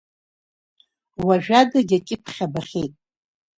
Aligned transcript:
Уажәадагь 1.25 1.83
акьыԥхь 1.97 2.39
абахьеит… 2.45 2.93